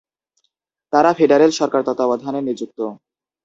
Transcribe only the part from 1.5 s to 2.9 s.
সরকার তত্ত্বাবধানে নিযুক্ত।